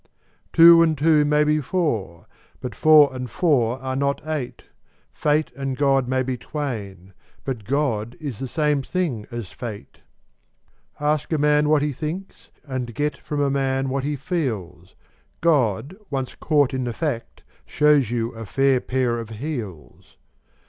[0.51, 2.25] Two and two may be four:
[2.59, 4.63] but four and four are not eight:
[5.13, 7.13] Fate and God may be twain:
[7.45, 9.99] but God is the same thing as fate.
[10.99, 14.95] Ask a man what he thinks, and get from a man what he feels:
[15.39, 20.17] God, once caught in the fact, shows you a fair pair of heels.